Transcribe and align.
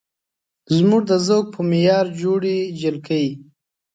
زموږ 0.75 1.01
د 1.11 1.13
ذوق 1.27 1.45
په 1.55 1.61
معیار 1.69 2.05
جوړې 2.21 2.57
جلکۍ 2.79 3.27